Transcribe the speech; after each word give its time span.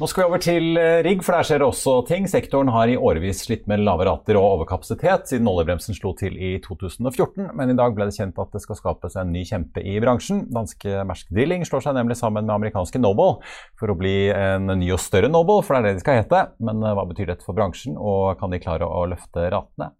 Nå 0.00 0.06
skal 0.08 0.22
vi 0.22 0.28
over 0.30 0.40
til 0.40 0.78
eh, 0.80 1.02
rigg, 1.04 1.20
for 1.20 1.36
der 1.36 1.44
skjer 1.44 1.58
det 1.60 1.66
også 1.66 1.94
ting. 2.08 2.24
Sektoren 2.30 2.70
har 2.72 2.88
i 2.88 2.94
årevis 2.96 3.42
slitt 3.44 3.66
med 3.68 3.82
lave 3.84 4.06
rater 4.08 4.38
og 4.40 4.46
overkapasitet 4.54 5.28
siden 5.28 5.50
oljebremsen 5.50 5.92
slo 5.92 6.14
til 6.16 6.38
i 6.40 6.54
2014, 6.64 7.50
men 7.52 7.74
i 7.74 7.76
dag 7.76 7.92
ble 7.92 8.06
det 8.08 8.16
kjent 8.16 8.40
at 8.40 8.56
det 8.56 8.62
skal 8.64 8.78
skapes 8.78 9.18
en 9.20 9.28
ny 9.34 9.42
kjempe 9.44 9.84
i 9.84 9.98
bransjen. 10.00 10.46
Danske 10.56 11.04
Mersk 11.04 11.28
Drilling 11.36 11.68
slår 11.68 11.84
seg 11.84 11.98
nemlig 11.98 12.16
sammen 12.16 12.48
med 12.48 12.54
amerikanske 12.54 12.96
Noble 13.02 13.42
for 13.76 13.92
å 13.92 13.98
bli 14.00 14.30
en 14.32 14.72
ny 14.72 14.88
og 14.96 15.04
større 15.04 15.28
Noble, 15.28 15.60
for 15.66 15.76
det 15.76 15.82
er 15.82 15.90
det 15.90 16.00
de 16.00 16.06
skal 16.06 16.22
hete. 16.22 16.46
Men 16.64 16.80
eh, 16.80 16.96
hva 16.96 17.04
betyr 17.12 17.34
dette 17.34 17.44
for 17.44 17.60
bransjen, 17.60 18.00
og 18.00 18.40
kan 18.40 18.56
de 18.56 18.64
klare 18.64 18.88
å 18.88 19.04
løfte 19.12 19.50
ratene? 19.52 19.92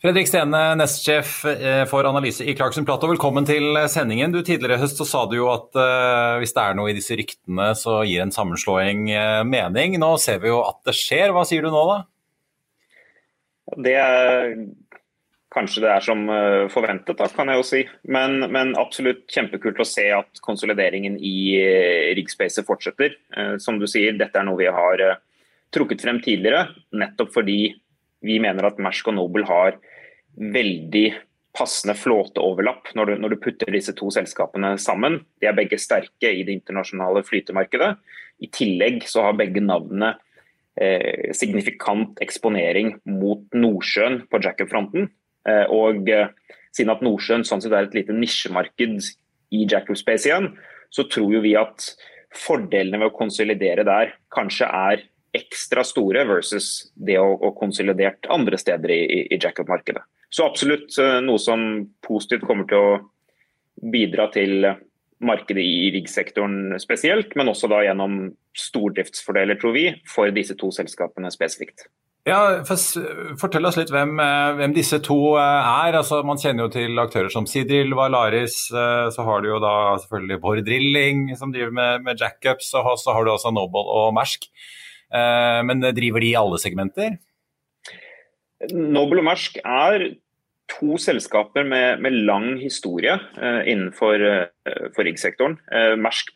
Fredrik 0.00 0.30
Stene, 0.30 0.60
nestsjef 0.80 1.42
eh, 1.44 1.82
for 1.84 2.06
analyse 2.08 2.40
i 2.48 2.54
Clarkson 2.56 2.86
Platou, 2.88 3.10
velkommen 3.10 3.44
til 3.44 3.76
sendingen. 3.92 4.32
Du, 4.32 4.38
tidligere 4.40 4.78
i 4.78 4.80
høst 4.80 4.96
så 4.96 5.04
sa 5.04 5.26
du 5.28 5.34
jo 5.36 5.50
at 5.52 5.76
uh, 5.76 6.38
hvis 6.40 6.54
det 6.56 6.62
er 6.62 6.78
noe 6.78 6.88
i 6.88 6.94
disse 6.96 7.18
ryktene, 7.20 7.66
så 7.76 7.98
gir 8.08 8.22
en 8.24 8.32
sammenslåing 8.32 9.10
uh, 9.12 9.42
mening. 9.44 9.98
Nå 10.00 10.14
ser 10.22 10.38
vi 10.40 10.48
jo 10.48 10.62
at 10.64 10.78
det 10.88 10.94
skjer. 10.96 11.34
Hva 11.36 11.42
sier 11.44 11.68
du 11.68 11.68
nå, 11.74 11.82
da? 11.90 11.98
Det 13.76 13.92
er 14.00 14.56
kanskje 15.52 15.84
det 15.84 15.92
er 15.92 16.06
som 16.06 16.24
forventet, 16.72 17.20
da, 17.20 17.28
kan 17.36 17.52
jeg 17.52 17.60
jo 17.60 17.68
si. 17.68 17.82
Men, 18.08 18.38
men 18.54 18.72
absolutt 18.80 19.26
kjempekult 19.28 19.84
å 19.84 19.88
se 19.90 20.06
at 20.16 20.40
konsolideringen 20.46 21.20
i 21.20 21.60
riggspacet 22.16 22.64
fortsetter. 22.64 23.18
Som 23.60 23.82
du 23.82 23.88
sier, 23.90 24.16
dette 24.16 24.38
er 24.38 24.46
noe 24.48 24.62
vi 24.62 24.70
har 24.70 25.04
trukket 25.74 26.06
frem 26.06 26.22
tidligere, 26.22 26.68
nettopp 26.94 27.34
fordi 27.34 27.60
vi 28.24 28.38
mener 28.42 28.68
at 28.68 28.80
Mersk 28.82 29.10
og 29.10 29.16
Noble 29.16 29.46
har 29.48 29.78
veldig 30.36 31.08
passende 31.56 31.96
flåteoverlapp 31.98 32.92
når 32.94 33.10
du, 33.10 33.14
når 33.24 33.34
du 33.34 33.42
putter 33.42 33.72
disse 33.74 33.94
to 33.98 34.10
selskapene 34.14 34.76
sammen. 34.80 35.20
De 35.42 35.48
er 35.50 35.56
begge 35.56 35.80
sterke 35.82 36.30
i 36.30 36.44
det 36.46 36.60
internasjonale 36.60 37.24
flytemarkedet. 37.26 37.94
I 38.40 38.48
tillegg 38.54 39.02
så 39.10 39.26
har 39.26 39.38
begge 39.38 39.62
navnene 39.64 40.14
eh, 40.80 41.32
signifikant 41.36 42.20
eksponering 42.22 42.94
mot 43.08 43.42
Nordsjøen 43.56 44.22
på 44.30 44.42
jackup-fronten. 44.44 45.10
Eh, 45.48 45.66
og 45.74 46.08
eh, 46.12 46.30
siden 46.76 46.94
at 46.94 47.02
Nordsjøen 47.04 47.44
sånn 47.46 47.64
sett 47.64 47.74
er 47.74 47.88
et 47.88 47.98
lite 47.98 48.14
nisjemarked 48.16 49.00
i 49.50 49.66
jackup-space 49.66 50.30
igjen, 50.30 50.52
så 50.94 51.06
tror 51.10 51.34
jo 51.34 51.42
vi 51.42 51.56
at 51.58 51.92
fordelene 52.34 53.00
ved 53.00 53.10
å 53.10 53.16
konsolidere 53.16 53.82
der 53.86 54.14
kanskje 54.34 54.68
er 54.70 55.02
ekstra 55.36 55.84
store 55.86 56.24
versus 56.28 56.90
det 56.94 57.18
å, 57.20 57.32
å 57.34 57.52
konsolidert 57.58 58.26
andre 58.32 58.58
steder 58.58 58.94
i, 58.94 59.00
i, 59.04 59.20
i 59.34 59.38
jackup-markedet. 59.38 60.02
Så 60.30 60.46
absolutt 60.46 60.98
eh, 60.98 61.18
noe 61.24 61.40
som 61.42 61.64
positivt 62.06 62.46
kommer 62.46 62.68
til 62.70 62.78
å 62.82 62.98
bidra 63.90 64.28
til 64.34 64.66
markedet 65.20 65.62
i 65.62 65.88
riggsektoren 65.94 66.76
spesielt, 66.80 67.34
men 67.36 67.50
også 67.52 67.68
da 67.70 67.82
gjennom 67.84 68.22
stordriftsfordeler, 68.56 69.58
tror 69.60 69.74
vi, 69.76 69.88
for 70.08 70.32
disse 70.34 70.56
to 70.58 70.70
selskapene 70.74 71.30
spesifikt. 71.32 71.86
Ja, 72.28 72.60
Fortell 73.40 73.64
oss 73.64 73.78
litt 73.78 73.90
hvem, 73.94 74.18
eh, 74.20 74.50
hvem, 74.58 74.74
disse 74.76 74.98
to 75.04 75.36
eh, 75.40 75.70
er. 75.86 75.96
Altså, 76.02 76.20
man 76.26 76.40
kjenner 76.40 76.66
jo 76.66 76.74
til 76.74 77.00
aktører 77.00 77.32
som 77.32 77.46
Sidril, 77.48 77.94
Valaris. 77.96 78.66
Så 78.70 79.24
har 79.24 79.40
du 79.40 79.48
jo 79.48 79.62
da 79.62 79.96
selvfølgelig 80.02 80.40
Borr 80.42 80.60
Drilling 80.66 81.30
som 81.40 81.54
driver 81.54 81.72
med, 81.74 82.04
med 82.04 82.20
jackups. 82.20 82.74
Og 82.76 82.92
så 83.00 83.16
har 83.16 83.24
du 83.24 83.32
også 83.32 83.54
Noble 83.56 83.82
og 83.82 84.12
Mersk. 84.18 84.50
Men 85.10 85.82
driver 85.96 86.22
de 86.22 86.28
i 86.30 86.38
alle 86.38 86.58
segmenter? 86.62 87.16
Nobel 88.70 89.22
og 89.22 89.26
Mersk 89.26 89.56
er 89.64 90.04
to 90.70 90.98
selskaper 91.00 91.66
med, 91.66 92.00
med 92.04 92.16
lang 92.28 92.52
historie 92.60 93.16
uh, 93.16 93.62
innenfor 93.66 94.22
uh, 94.22 95.00
riggsektoren. 95.00 95.58
Mersk, 96.00 96.32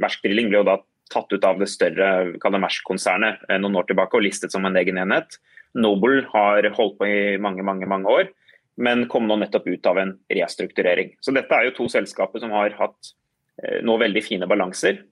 Mersk 0.00 0.24
Drilling 0.24 0.50
ble 0.52 0.62
jo 0.62 0.68
da 0.68 0.78
tatt 1.12 1.32
ut 1.34 1.44
av 1.44 1.58
det 1.60 1.68
større 1.68 2.32
Mersk-konsernet 2.40 3.42
noen 3.60 3.74
år 3.76 3.90
tilbake 3.90 4.16
og 4.16 4.24
listet 4.24 4.54
som 4.54 4.64
en 4.64 4.78
egen 4.80 5.00
enhet. 5.02 5.36
Noble 5.76 6.22
har 6.32 6.68
holdt 6.76 6.96
på 7.00 7.08
i 7.08 7.18
mange 7.42 7.64
mange, 7.66 7.88
mange 7.88 8.08
år, 8.08 8.30
men 8.80 9.04
kom 9.12 9.26
nå 9.28 9.36
nettopp 9.40 9.68
ut 9.68 9.88
av 9.90 10.00
en 10.00 10.14
restrukturering. 10.32 11.12
Så 11.20 11.34
Dette 11.36 11.52
er 11.52 11.68
jo 11.68 11.74
to 11.76 11.90
selskaper 11.92 12.40
som 12.40 12.54
har 12.56 12.72
hatt 12.78 13.12
nå 13.84 13.98
veldig 14.00 14.22
fine 14.24 14.48
balanser. 14.48 15.02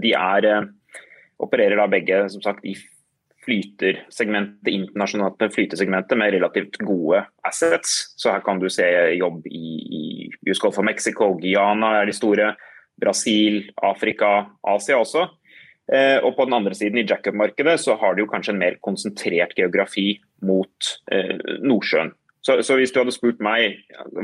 De 0.00 0.14
er, 0.16 0.48
opererer 1.42 1.78
da 1.78 1.88
begge 1.90 2.24
som 2.32 2.42
sagt, 2.44 2.64
i 2.66 2.74
flytersegmentet, 3.48 4.68
internasjonalt 4.68 5.40
flytesegmentet 5.54 6.18
med 6.20 6.34
relativt 6.34 6.76
gode 6.84 7.22
assets. 7.48 8.12
Så 8.20 8.32
her 8.34 8.42
kan 8.44 8.60
du 8.60 8.68
se 8.72 8.86
jobb 9.16 9.46
i, 9.46 9.70
i 10.00 10.02
US 10.50 10.60
Gulf 10.60 10.80
of 10.80 10.84
Mexico, 10.84 11.32
Guyana 11.40 11.94
er 12.00 12.10
de 12.10 12.16
store, 12.16 12.52
Brasil, 12.98 13.62
Afrika, 13.86 14.48
Asia 14.66 14.98
også. 14.98 15.28
Eh, 15.88 16.18
og 16.20 16.34
på 16.36 16.44
den 16.44 16.56
andre 16.58 16.76
siden, 16.76 17.00
i 17.00 17.06
jackup-markedet, 17.08 17.78
så 17.80 17.96
har 17.96 18.14
de 18.14 18.24
jo 18.24 18.30
kanskje 18.30 18.52
en 18.52 18.60
mer 18.60 18.76
konsentrert 18.84 19.54
geografi 19.56 20.18
mot 20.44 20.90
eh, 21.12 21.38
Nordsjøen. 21.64 22.12
Så, 22.44 22.60
så, 22.62 22.76
hvis 22.78 22.92
du 22.92 23.00
hadde 23.00 23.14
spurt 23.14 23.40
meg 23.44 23.80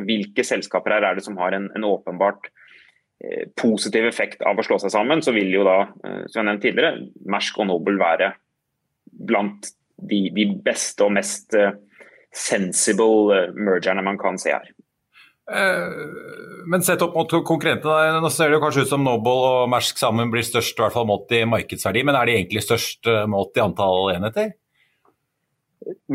hvilke 0.06 0.44
selskaper 0.46 0.94
her 0.94 1.06
er 1.08 1.16
det 1.16 1.24
som 1.24 1.38
har 1.40 1.56
en, 1.56 1.70
en 1.76 1.86
åpenbart 1.88 2.50
positiv 3.56 4.06
effekt 4.08 4.42
av 4.42 4.58
å 4.58 4.64
slå 4.66 4.78
seg 4.82 4.92
sammen, 4.94 5.22
så 5.22 5.34
vil 5.34 5.52
jo 5.52 5.64
da, 5.66 5.80
eh, 6.04 6.22
som 6.28 6.42
jeg 6.42 6.48
nevnte 6.48 6.66
tidligere, 6.68 7.08
Mersk 7.30 7.60
og 7.62 7.70
Nobel 7.70 7.98
være 8.00 8.34
blant 9.04 9.70
de, 9.96 10.26
de 10.34 10.48
beste 10.64 11.04
og 11.06 11.14
mest 11.14 11.54
uh, 11.54 11.76
sensible 12.34 13.44
mergerne 13.54 14.02
man 14.04 14.18
kan 14.18 14.40
se 14.42 14.50
her. 14.50 14.72
Men 16.66 16.82
sett 16.82 17.02
opp 17.04 17.14
mot 17.14 17.30
konkurrentene, 17.46 18.18
nå 18.24 18.30
ser 18.32 18.50
det 18.50 18.58
kanskje 18.62 18.86
ut 18.86 18.90
som 18.90 19.04
Noble 19.04 19.34
og 19.44 19.68
Mersk 19.70 20.00
sammen 20.00 20.32
blir 20.32 20.42
størst, 20.42 20.74
i 20.74 20.82
hvert 20.82 20.96
fall 20.96 21.06
målt 21.06 21.30
i 21.36 21.44
markedsverdi, 21.46 22.02
men 22.08 22.16
er 22.18 22.26
de 22.26 22.36
egentlig 22.38 22.64
størst 22.64 23.06
målt 23.30 23.60
i 23.60 23.62
antall 23.62 24.14
enheter? 24.16 24.54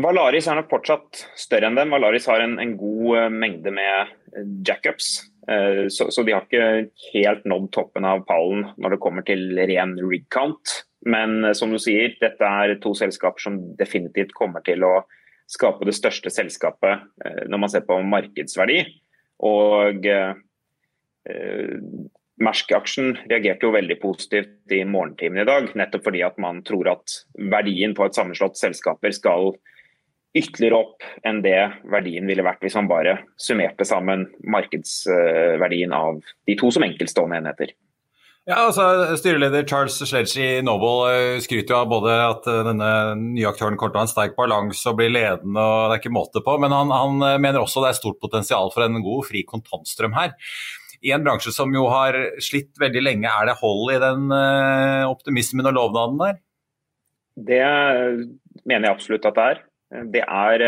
Valaris 0.02 0.50
er 0.50 0.58
nok 0.58 0.68
fortsatt 0.74 1.24
større 1.38 1.70
enn 1.70 1.78
dem. 1.78 1.94
Valaris 1.94 2.26
har 2.28 2.42
en, 2.42 2.58
en 2.58 2.74
god 2.76 3.30
mengde 3.32 3.72
med 3.72 4.10
jackups. 4.66 5.29
Så, 5.90 6.06
så, 6.14 6.22
de 6.22 6.30
har 6.30 6.44
ikke 6.46 6.90
helt 7.10 7.46
nådd 7.48 7.64
toppen 7.74 8.04
av 8.06 8.20
pallen 8.28 8.68
når 8.78 8.94
det 8.94 8.98
kommer 9.02 9.24
til 9.26 9.58
ren 9.58 9.96
rig 9.98 10.28
count. 10.30 10.76
Men 11.06 11.44
eh, 11.44 11.56
som 11.56 11.72
du 11.72 11.78
sier, 11.80 12.14
dette 12.20 12.44
er 12.44 12.76
to 12.82 12.92
selskaper 12.96 13.42
som 13.42 13.58
definitivt 13.78 14.34
kommer 14.36 14.64
til 14.66 14.84
å 14.84 15.00
skape 15.50 15.86
det 15.88 15.96
største 15.96 16.32
selskapet 16.32 17.06
eh, 17.24 17.44
når 17.48 17.64
man 17.64 17.72
ser 17.72 17.86
på 17.88 18.00
markedsverdi. 18.06 18.84
Og 19.48 20.06
eh, 20.06 20.32
Mersk-aksjen 22.40 23.18
reagerte 23.28 23.66
jo 23.66 23.74
veldig 23.74 23.98
positivt 24.00 24.72
i 24.72 24.80
morgentimen 24.88 25.42
i 25.42 25.48
dag. 25.48 25.68
Nettopp 25.76 26.06
fordi 26.06 26.22
at 26.24 26.38
man 26.40 26.62
tror 26.64 26.88
at 26.94 27.18
verdien 27.52 27.92
på 27.96 28.06
et 28.06 28.16
sammenslått 28.16 28.56
selskaper 28.56 29.12
skal 29.12 29.52
ytterligere 30.36 30.78
opp 30.78 31.06
enn 31.26 31.40
det 31.42 31.58
verdien 31.90 32.28
ville 32.30 32.44
vært 32.46 32.62
hvis 32.62 32.76
man 32.78 32.90
bare 32.90 33.16
summerte 33.40 33.86
sammen 33.88 34.28
markedsverdien 34.46 35.94
av 35.96 36.20
de 36.46 36.58
to 36.60 36.70
som 36.74 36.86
enkeltstående 36.86 37.40
enheter. 37.40 37.74
Ja, 38.48 38.64
altså 38.64 39.14
Styreleder 39.20 39.66
Charles 39.68 39.98
Sledge 40.00 40.40
i 40.40 40.62
Noble 40.64 41.10
eh, 41.12 41.40
skryter 41.44 41.74
jo 41.74 41.80
av 41.82 41.90
både 41.90 42.14
at 42.24 42.46
eh, 42.48 42.62
denne 42.66 42.88
nye 43.20 43.50
aktøren 43.50 43.76
kommer 43.78 43.92
til 43.92 44.00
å 44.00 44.02
ha 44.02 44.06
en 44.08 44.10
sterk 44.10 44.34
balanse 44.38 44.88
og 44.88 44.96
bli 44.98 45.10
ledende, 45.12 45.60
og 45.60 45.90
det 45.90 45.98
er 45.98 46.00
ikke 46.00 46.14
måte 46.16 46.42
på, 46.46 46.56
men 46.62 46.72
han, 46.74 46.90
han 46.94 47.20
eh, 47.26 47.36
mener 47.42 47.60
også 47.60 47.84
det 47.84 47.92
er 47.92 47.98
stort 48.00 48.18
potensial 48.22 48.72
for 48.72 48.86
en 48.86 48.96
god, 49.04 49.26
fri 49.28 49.44
kontantstrøm 49.46 50.16
her. 50.16 50.32
I 51.04 51.12
en 51.14 51.24
bransje 51.24 51.52
som 51.52 51.70
jo 51.76 51.84
har 51.92 52.16
slitt 52.42 52.72
veldig 52.80 53.04
lenge, 53.04 53.28
er 53.28 53.48
det 53.48 53.60
hold 53.60 53.92
i 53.92 54.00
den 54.02 54.26
optimismen 55.08 55.70
og 55.70 55.78
lovnaden 55.78 56.18
der? 56.20 56.34
Det 57.40 57.62
mener 58.68 58.90
jeg 58.90 58.96
absolutt 58.98 59.28
at 59.30 59.38
det 59.38 59.46
er. 59.54 59.62
Det 59.90 60.22
er, 60.22 60.62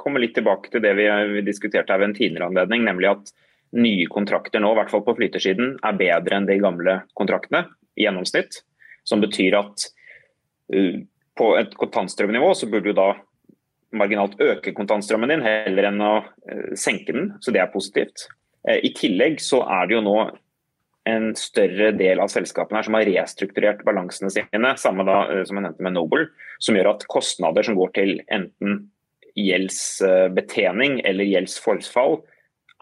kommer 0.00 0.22
litt 0.22 0.34
tilbake 0.34 0.70
til 0.72 0.82
det 0.82 0.94
vi, 0.98 1.06
vi 1.36 1.42
diskuterte 1.46 1.94
ved 1.98 2.08
en 2.08 2.16
tidligere 2.16 2.48
anledning, 2.50 2.82
nemlig 2.88 3.10
at 3.12 3.34
nye 3.74 4.06
kontrakter 4.10 4.62
nå, 4.62 4.72
i 4.74 4.78
hvert 4.80 4.90
fall 4.90 5.04
på 5.06 5.14
flytersiden, 5.18 5.76
er 5.82 5.98
bedre 5.98 6.38
enn 6.38 6.48
de 6.48 6.58
gamle 6.62 6.96
kontraktene 7.18 7.64
i 7.94 8.06
gjennomsnitt. 8.06 8.62
Som 9.06 9.22
betyr 9.22 9.58
at 9.60 9.86
uh, 10.74 10.98
på 11.38 11.48
et 11.60 11.74
kontantstrømnivå 11.78 12.50
så 12.58 12.70
burde 12.70 12.90
du 12.90 12.98
da 12.98 13.12
marginalt 13.94 14.38
øke 14.42 14.74
kontantstrømmen 14.74 15.30
din 15.30 15.44
heller 15.44 15.90
enn 15.90 16.02
å 16.02 16.14
senke 16.78 17.14
den, 17.14 17.28
så 17.42 17.54
det 17.54 17.62
er 17.62 17.70
positivt. 17.70 18.26
I 18.66 18.90
tillegg 18.96 19.38
så 19.44 19.60
er 19.70 19.86
det 19.86 19.94
jo 19.98 20.02
nå 20.02 20.16
en 21.08 21.30
større 21.36 21.90
del 21.98 22.20
av 22.22 22.30
selskapene 22.32 22.80
her 22.80 22.86
som 22.86 22.96
har 22.96 23.06
restrukturert 23.08 23.84
balansene 23.84 24.30
sine, 24.32 24.74
samme 24.80 25.04
da 25.06 25.18
som 25.44 25.58
jeg 25.58 25.66
nevnte 25.66 25.84
med 25.84 25.96
Noble, 25.96 26.28
som 26.64 26.76
gjør 26.78 26.94
at 26.94 27.06
kostnader 27.12 27.66
som 27.66 27.76
går 27.76 27.92
til 27.96 28.14
enten 28.32 28.86
gjeldsbetjening 29.36 31.00
eller 31.04 31.28
gjeldsforfall, 31.28 32.20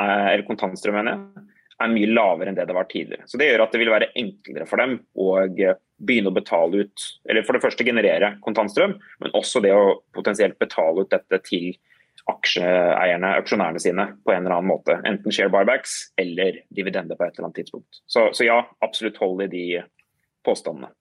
eller 0.03 0.47
kontantstrøm, 0.47 1.01
mener 1.01 1.17
jeg, 1.17 1.47
er 1.83 1.91
mye 1.91 2.11
lavere 2.13 2.53
enn 2.53 2.59
det 2.59 2.67
det 2.69 2.77
var 2.77 2.87
tidligere. 2.91 3.27
Så 3.27 3.39
Det 3.41 3.49
gjør 3.49 3.65
at 3.65 3.73
det 3.75 3.81
vil 3.83 3.91
være 3.91 4.13
enklere 4.19 4.67
for 4.71 4.83
dem 4.83 4.99
å 5.19 5.33
begynne 6.03 6.31
å 6.31 6.37
betale 6.37 6.85
ut, 6.85 7.07
eller 7.29 7.47
for 7.47 7.57
det 7.57 7.65
første 7.65 7.87
generere 7.87 8.37
kontantstrøm, 8.45 8.95
men 9.23 9.35
også 9.39 9.63
det 9.65 9.73
å 9.75 9.97
potensielt 10.15 10.59
betale 10.63 11.03
ut 11.03 11.11
dette 11.11 11.43
til 11.49 11.73
aksjeeierne, 12.31 13.35
aksjonærene 13.43 13.83
sine, 13.83 14.07
på 14.23 14.35
en 14.35 14.45
eller 14.45 14.59
annen 14.59 14.71
måte. 14.71 14.99
Enten 15.09 15.35
share 15.35 15.53
buybacks 15.53 16.15
eller 16.21 16.63
dividende 16.75 17.19
på 17.19 17.27
et 17.27 17.37
eller 17.37 17.49
annet 17.49 17.63
tidspunkt. 17.63 18.03
Så, 18.07 18.29
så 18.37 18.47
ja, 18.47 18.61
absolutt 18.85 19.19
hold 19.23 19.47
i 19.47 19.53
de 19.53 19.65
påstandene. 20.47 20.93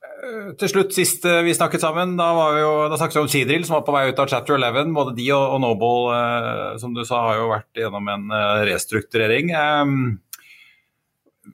Eh, 0.00 0.52
til 0.60 0.72
slutt, 0.72 0.94
sist 0.96 1.24
eh, 1.28 1.42
vi 1.44 1.56
snakket 1.56 1.84
sammen, 1.84 2.16
da, 2.20 2.30
jo, 2.60 2.72
da 2.92 2.96
snakket 3.00 3.18
vi 3.18 3.24
om 3.24 3.30
Cedril 3.32 3.66
som 3.68 3.78
var 3.78 3.84
på 3.86 3.94
vei 3.96 4.06
ut 4.08 4.22
av 4.22 4.32
chapter 4.32 4.56
11. 4.56 4.94
Både 4.96 5.14
de 5.18 5.28
og, 5.36 5.44
og 5.56 5.62
Noble, 5.64 6.16
eh, 6.16 6.80
som 6.82 6.96
du 6.96 7.04
sa, 7.04 7.22
har 7.28 7.42
jo 7.42 7.52
vært 7.52 7.84
gjennom 7.84 8.10
en 8.14 8.34
eh, 8.36 8.64
restrukturering. 8.72 9.54
Eh, 9.56 9.94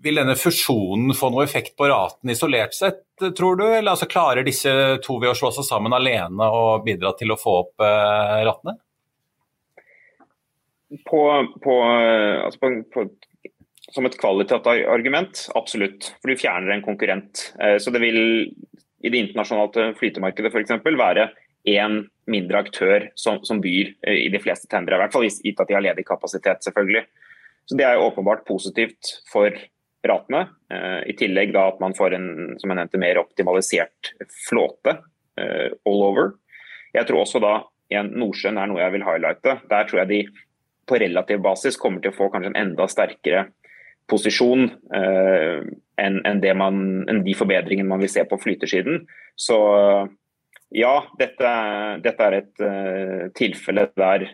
vil 0.03 0.19
denne 0.21 0.37
fusjonen 0.39 1.15
få 1.17 1.31
noe 1.33 1.45
effekt 1.47 1.77
på 1.79 1.89
raten 1.91 2.31
isolert 2.33 2.75
sett, 2.77 3.05
tror 3.37 3.59
du? 3.59 3.65
Eller 3.69 3.95
altså, 3.95 4.09
klarer 4.11 4.47
disse 4.47 4.71
to 5.05 5.19
ved 5.23 5.33
å 5.33 5.37
slå 5.39 5.53
seg 5.55 5.67
sammen 5.69 5.95
alene 5.97 6.51
og 6.53 6.85
bidra 6.87 7.15
til 7.19 7.33
å 7.33 7.39
få 7.41 7.61
opp 7.63 7.87
eh, 7.87 8.43
ratene? 8.47 8.77
På, 11.07 11.21
på, 11.63 11.73
altså 11.83 12.71
på, 12.95 13.07
som 13.95 14.07
et 14.07 14.19
kvalitativt 14.19 14.89
argument, 14.91 15.47
absolutt. 15.59 16.11
For 16.21 16.33
du 16.33 16.41
fjerner 16.41 16.75
en 16.75 16.85
konkurrent. 16.85 17.51
Eh, 17.63 17.77
så 17.83 17.93
det 17.95 18.03
vil 18.03 18.19
i 19.05 19.13
det 19.13 19.23
internasjonale 19.23 19.93
flytemarkedet 19.99 20.51
f.eks. 20.51 20.75
være 20.87 21.31
én 21.67 22.01
mindre 22.31 22.63
aktør 22.65 23.09
som, 23.19 23.41
som, 23.47 23.61
byr 23.63 23.93
eh, 24.07 24.27
i 24.27 24.33
de 24.33 24.43
fleste 24.43 24.71
tendere. 24.71 24.99
I 24.99 25.05
hvert 25.05 25.15
fall 25.15 25.29
gitt 25.29 25.63
at 25.63 25.71
de 25.71 25.79
har 25.79 25.87
ledig 25.87 26.07
kapasitet, 26.09 26.65
selvfølgelig. 26.67 27.07
Så 27.67 27.79
Det 27.79 27.87
er 27.87 28.03
åpenbart 28.03 28.47
positivt 28.47 29.21
for 29.31 29.55
ratene. 30.07 30.43
Eh, 30.73 31.01
I 31.11 31.17
tillegg 31.19 31.55
da 31.55 31.69
at 31.71 31.81
man 31.83 31.95
får 31.95 32.19
en 32.19 32.29
som 32.59 32.71
jeg 32.71 32.81
nevnte, 32.81 33.03
mer 33.03 33.23
optimalisert 33.23 34.15
flåte 34.49 35.01
all 35.37 35.99
over. 36.01 36.31
Jeg 36.97 37.05
tror 37.05 37.27
også 37.27 37.43
da 37.45 37.59
Nordsjøen 37.93 38.57
er 38.57 38.71
noe 38.71 38.81
jeg 38.81 38.95
vil 38.95 39.03
highlighte. 39.05 39.59
Der 39.69 39.85
tror 39.85 40.01
jeg 40.01 40.09
de 40.09 40.21
på 40.87 40.99
relativ 41.03 41.43
basis 41.45 41.79
kommer 41.81 42.03
til 42.03 42.13
å 42.13 42.17
få 42.17 42.31
kanskje 42.33 42.53
en 42.53 42.61
enda 42.61 42.87
sterkere 42.91 43.49
posisjon 44.11 44.69
eh, 44.95 45.65
enn 45.99 46.21
en 46.29 46.43
en 47.11 47.23
de 47.25 47.35
forbedringene 47.35 47.89
man 47.89 48.01
vil 48.01 48.13
se 48.13 48.25
på 48.25 48.39
flytesiden. 48.39 49.07
Så 49.35 49.57
ja, 50.71 50.95
dette, 51.19 51.53
dette 52.03 52.27
er 52.27 52.37
et 52.41 52.63
uh, 52.63 53.29
tilfelle 53.37 53.87
der 53.97 54.27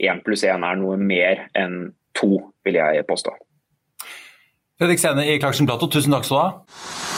én 0.00 0.22
pluss 0.24 0.44
én 0.44 0.64
er 0.64 0.78
noe 0.80 0.96
mer 0.96 1.48
enn 1.58 1.92
to, 2.16 2.38
vil 2.64 2.80
jeg 2.80 3.06
påstå. 3.08 3.34
Fredrik 4.78 5.02
Sene 5.02 5.26
i 5.26 5.38
Clarkson 5.42 5.66
Platou, 5.66 5.90
tusen 5.90 6.14
takk 6.14 6.26
skal 6.26 6.38
du 6.38 6.42
ha. 6.42 7.17